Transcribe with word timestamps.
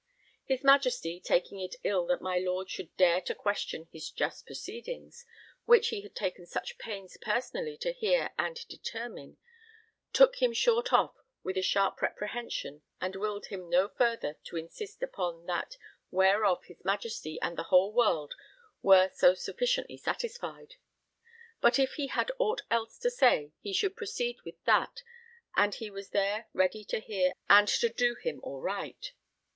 His 0.45 0.63
Majesty, 0.63 1.19
taking 1.19 1.59
it 1.59 1.75
ill 1.83 2.07
that 2.07 2.23
my 2.23 2.39
Lord 2.39 2.71
should 2.71 2.97
dare 2.97 3.21
to 3.21 3.35
question 3.35 3.87
his 3.91 4.09
just 4.09 4.47
proceedings, 4.47 5.27
which 5.65 5.89
he 5.89 6.01
had 6.01 6.15
taken 6.15 6.47
such 6.47 6.79
pains 6.79 7.15
personally 7.21 7.77
to 7.77 7.93
hear 7.93 8.31
[and] 8.35 8.59
determine, 8.67 9.37
took 10.11 10.37
him 10.41 10.53
short 10.53 10.91
off 10.91 11.13
with 11.43 11.55
a 11.55 11.61
sharp 11.61 12.01
reprehension 12.01 12.81
and 12.99 13.15
willed 13.15 13.45
him 13.49 13.69
no 13.69 13.89
further 13.89 14.39
to 14.45 14.57
insist 14.57 15.03
upon 15.03 15.45
that 15.45 15.77
whereof 16.09 16.63
his 16.63 16.83
Majesty 16.83 17.39
and 17.39 17.55
the 17.55 17.65
whole 17.69 17.93
world 17.93 18.33
were 18.81 19.11
so 19.13 19.35
sufficiently 19.35 19.97
satisfied; 19.97 20.77
but 21.61 21.77
if 21.77 21.93
he 21.93 22.07
had 22.07 22.31
aught 22.39 22.63
else 22.71 22.97
to 22.97 23.11
say 23.11 23.51
he 23.61 23.71
should 23.71 23.95
proceed 23.95 24.37
with 24.43 24.55
that, 24.65 25.03
and 25.55 25.75
he 25.75 25.91
was 25.91 26.09
there 26.09 26.47
ready 26.53 26.83
to 26.85 26.99
hear 26.99 27.33
and 27.47 27.67
to 27.67 27.87
do 27.87 28.15
him 28.15 28.39
all 28.41 28.61
right. 28.61 29.11